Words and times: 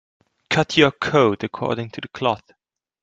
Cut 0.49 0.77
your 0.77 0.89
coat 0.89 1.43
according 1.43 1.91
to 1.91 2.01
the 2.01 2.07
cloth. 2.07 2.53